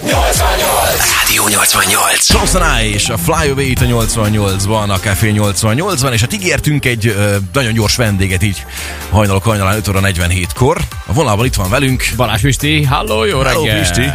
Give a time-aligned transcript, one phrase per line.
[0.00, 2.30] Rádió 88.
[2.30, 6.84] Johnson Eye és a Fly Away itt a 88-ban, a Café 88-ban, és hát ígértünk
[6.84, 8.64] egy ö, nagyon gyors vendéget így
[9.10, 10.78] hajnalok hajnalán 5 óra 47-kor.
[11.06, 12.04] A vonalban itt van velünk.
[12.16, 13.78] Balázs Pisti, halló, jó Hello, reggelt!
[13.78, 14.10] Pisti.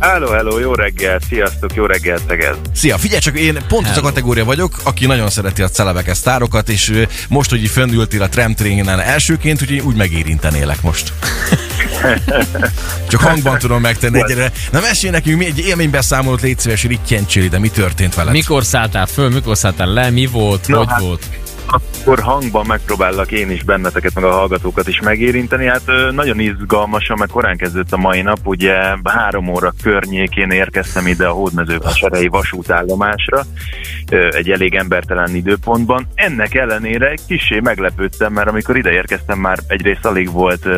[0.00, 2.56] Hello, hello, jó reggel, sziasztok, jó reggel, Szeged.
[2.74, 4.06] Szia, figyelj csak, én pont az a Hello.
[4.06, 9.00] kategória vagyok, aki nagyon szereti a celebeket, sztárokat, és most, hogy így fönnültél a tramtrainen
[9.00, 11.12] elsőként, úgyhogy úgy megérintenélek most.
[13.10, 14.52] Csak hangban tudom megtenni egyre.
[14.72, 18.32] Na mesélj nekünk, mi egy élménybeszámolót légy szíves, rittyencsél ide, mi történt veled?
[18.32, 21.24] Mikor szálltál föl, mikor szálltál le, mi volt, Na, hogy hát- volt?
[21.72, 25.66] Akkor hangban megpróbállak én is benneteket, meg a hallgatókat is megérinteni.
[25.66, 28.38] Hát nagyon izgalmasan, meg korán kezdődött a mai nap.
[28.44, 33.42] Ugye három óra környékén érkeztem ide a Hódmezővásárhelyi vasútállomásra,
[34.30, 36.06] egy elég embertelen időpontban.
[36.14, 40.68] Ennek ellenére egy kicsi meglepődtem, mert amikor ide érkeztem, már egyrészt alig volt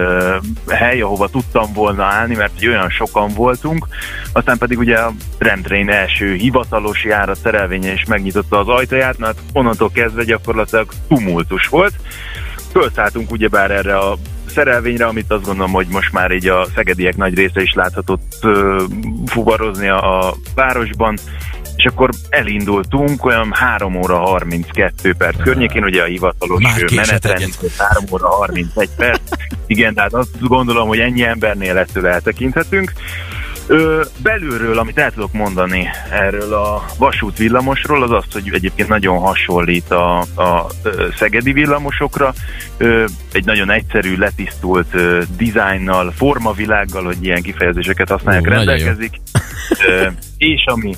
[0.69, 3.87] hely, ahova tudtam volna állni, mert olyan sokan voltunk.
[4.33, 9.91] Aztán pedig ugye a Tramtrain első hivatalos járat szerelvénye is megnyitotta az ajtaját, mert onnantól
[9.91, 11.95] kezdve gyakorlatilag tumultus volt.
[12.73, 14.17] Fölszálltunk ugyebár erre a
[14.47, 18.85] szerelvényre, amit azt gondolom, hogy most már így a szegediek nagy része is láthatott ö,
[19.27, 21.19] fuvarozni a, a városban,
[21.77, 26.63] és akkor elindultunk olyan 3 óra 32 perc környékén, ugye a hivatalos
[26.95, 27.77] menetrend, egyet.
[27.77, 29.21] 3 óra 31 perc.
[29.67, 32.93] Igen, tehát azt gondolom, hogy ennyi embernél ettől eltekinthetünk.
[33.67, 39.19] Ö, belülről, amit el tudok mondani erről a vasút villamosról, az az, hogy egyébként nagyon
[39.19, 40.67] hasonlít a, a
[41.17, 42.33] szegedi villamosokra.
[42.77, 49.21] Ö, egy nagyon egyszerű, letisztult ö, dizájnnal, formavilággal, hogy ilyen kifejezéseket használják, Ó, rendelkezik.
[49.89, 50.95] Ö, és ami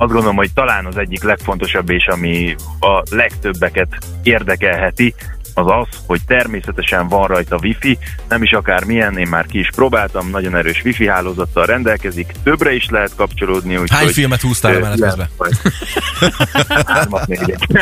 [0.00, 3.88] azt gondolom, hogy talán az egyik legfontosabb, és ami a legtöbbeket
[4.22, 5.14] érdekelheti,
[5.58, 10.30] az az, hogy természetesen van rajta wifi, nem is akármilyen, én már ki is próbáltam,
[10.30, 13.98] nagyon erős wifi hálózattal rendelkezik, többre is lehet kapcsolódni, úgyhogy...
[13.98, 15.28] Hány filmet húztál a menet közben?
[16.86, 17.66] Hármat, négyet.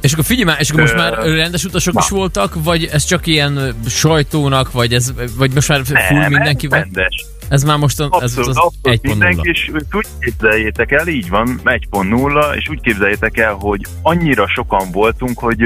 [0.00, 2.00] És akkor figyelj már, és akkor most már rendes utasok na.
[2.00, 6.68] is voltak, vagy ez csak ilyen sajtónak, vagy ez, vagy most már full mindenki?
[6.70, 7.26] rendes.
[7.52, 9.50] Ez már most a- ez, Abszolút, az abszolút mindenki, 1.0.
[9.50, 15.38] és úgy képzeljétek el, így van, 1.0, és úgy képzeljétek el, hogy annyira sokan voltunk,
[15.38, 15.58] hogy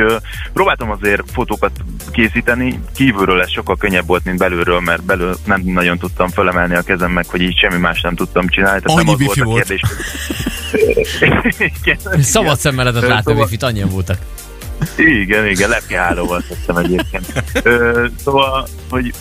[0.53, 1.71] próbáltam azért fotókat
[2.13, 6.83] készíteni, kívülről ez sokkal könnyebb volt, mint belülről, mert belül nem nagyon tudtam felemelni a
[6.83, 8.81] kezem meg, hogy így semmi más nem tudtam csinálni.
[8.83, 9.65] Tehát Annyi nem az wifi a volt.
[9.65, 9.83] kérdés,
[11.83, 14.19] Igen, Szabad szemmel lehetett látni szóval- wifi-t, annyian voltak.
[14.97, 17.43] igen, igen, lepkehálóval tettem egyébként.
[17.63, 19.13] Ö, szóval, hogy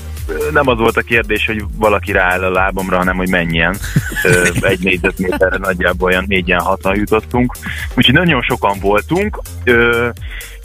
[0.51, 3.77] nem az volt a kérdés, hogy valaki rááll a lábamra, hanem hogy menjen.
[4.23, 7.55] Ö, egy négyzetméterre nagyjából olyan négyen hatan jutottunk.
[7.95, 9.41] Úgyhogy nagyon sokan voltunk.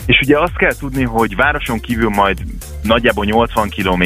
[0.06, 2.38] És ugye azt kell tudni, hogy városon kívül majd
[2.82, 4.04] nagyjából 80 km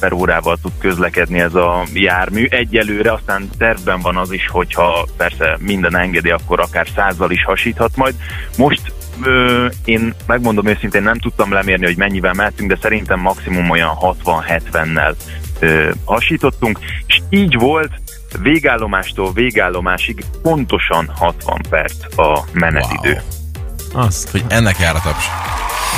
[0.00, 2.46] per órával tud közlekedni ez a jármű.
[2.50, 7.96] Egyelőre aztán tervben van az is, hogyha persze minden engedi, akkor akár százzal is hasíthat
[7.96, 8.14] majd.
[8.56, 8.92] Most
[9.22, 15.14] ö, én megmondom őszintén, nem tudtam lemérni, hogy mennyivel mehetünk, de szerintem maximum olyan 60-70-nel
[15.58, 17.90] ö, hasítottunk, és így volt
[18.42, 23.22] végállomástól végállomásig pontosan 60 perc a menetidő.
[23.92, 24.02] Wow.
[24.04, 25.24] Azt, Hogy ennek jár a taps.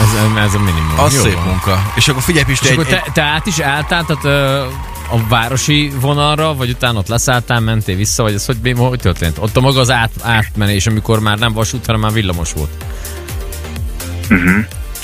[0.01, 0.95] ez, ez a minimum.
[0.99, 1.43] Az Jó szép van.
[1.45, 1.83] munka.
[1.95, 4.65] És akkor figyelj Pisti, És egy, akkor egy, te, te át is álltál, tehát ö,
[5.11, 9.39] a városi vonalra, vagy utána ott leszálltál, mentél vissza, vagy ez hogy, hogy történt?
[9.39, 12.85] Ott a maga az át, átmenés, amikor már nem vasút, hanem már villamos volt.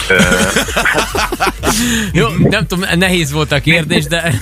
[0.08, 0.22] Ö,
[2.20, 4.34] Jó, nem tudom, nehéz volt a kérdés, de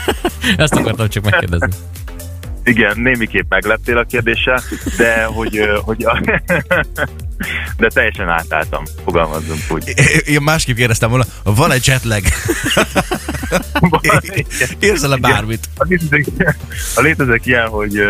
[0.56, 1.68] ezt akartam csak megkérdezni.
[2.64, 4.62] Igen, némiképp megleptél a kérdéssel,
[4.96, 6.20] de hogy, hogy a,
[7.76, 9.92] de teljesen átálltam, fogalmazzunk úgy.
[10.26, 12.22] én másképp kérdeztem volna, van egy jetlag?
[14.78, 15.68] Érzel-e bármit?
[15.76, 16.26] Ha létezik,
[16.96, 18.00] létezik ilyen, hogy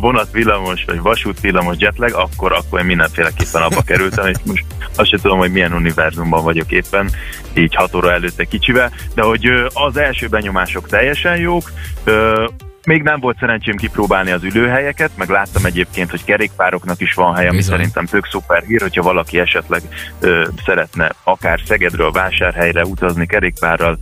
[0.00, 4.64] vonat villamos, vagy vasút villamos jetlag, akkor, akkor én mindenféleképpen abba kerültem, és most
[4.96, 7.10] azt sem tudom, hogy milyen univerzumban vagyok éppen,
[7.54, 11.70] így hat óra előtte kicsivel, de hogy az első benyomások teljesen jók,
[12.88, 17.46] még nem volt szerencsém kipróbálni az ülőhelyeket, meg láttam egyébként, hogy kerékpároknak is van hely,
[17.46, 17.74] ami Bizony.
[17.74, 19.82] szerintem tök szuper hír, hogyha valaki esetleg
[20.20, 23.98] ö, szeretne akár Szegedről vásárhelyre utazni kerékpárral,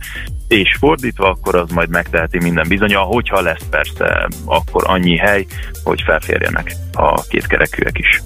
[0.47, 5.45] és fordítva, akkor az majd megteheti minden bizony, hogyha lesz persze akkor annyi hely,
[5.83, 8.21] hogy felférjenek a kétkerekűek is.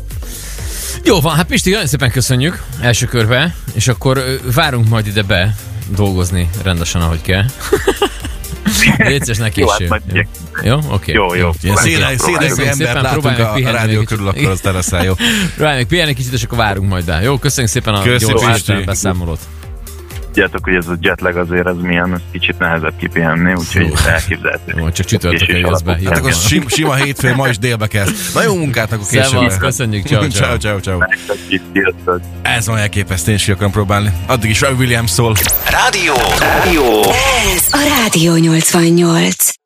[1.04, 4.24] Jó van, hát Pisti, nagyon szépen köszönjük első körbe, és akkor
[4.56, 5.56] várunk majd ide be
[5.96, 7.46] dolgozni rendesen, ahogy kell.
[8.98, 9.90] Légy szíves, ne Jó, hát késő.
[9.90, 10.22] majd Jó,
[10.64, 10.80] jó?
[10.92, 11.12] oké.
[11.12, 11.52] Jó, jó.
[11.76, 11.76] Széles,
[12.18, 14.40] széles Köszönjük embert szépen, látunk a, a rádió egy körül, kicsit.
[14.42, 15.14] akkor az te leszel jó.
[15.56, 17.22] Próbálj meg pihenni kicsit, és akkor várunk majd be.
[17.22, 19.40] Jó, köszönjük szépen a gyors beszámolót.
[20.32, 24.74] Tudjátok, hogy ez a jetlag azért az milyen kicsit nehezebb kipihenni, úgyhogy elképzelhető.
[24.78, 26.00] Jó, csak csütörtökön jössz be.
[26.06, 28.16] Hát akkor sim, sima hétfő, ma is délbe kezd.
[28.34, 29.60] Na jó munkát, akkor Szevasz, később.
[29.60, 30.58] köszönjük, ciao, ciao.
[30.58, 31.00] ciao, ciao, ciao.
[32.42, 34.12] Ez van elképesztő, én is akarom próbálni.
[34.28, 35.36] Addig is Robbie Williams szól.
[35.70, 36.14] Rádió.
[36.40, 37.02] Rádió.
[37.56, 39.60] Ez a Rádió 88.